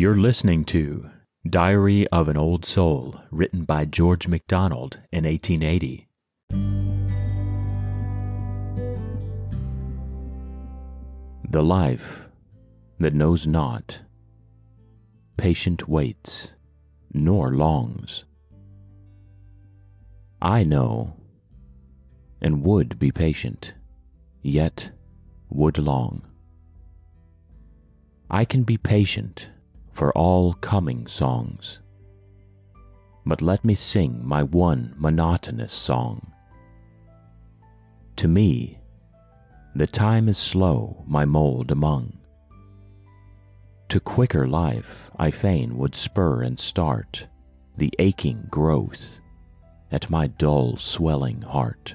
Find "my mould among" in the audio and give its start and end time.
41.06-42.18